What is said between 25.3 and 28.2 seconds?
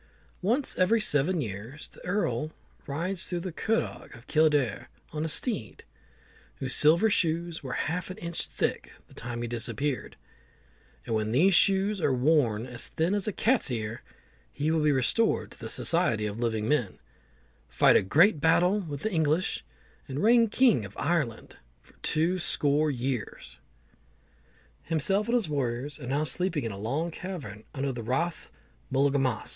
his warriors are now sleeping in a long cavern under the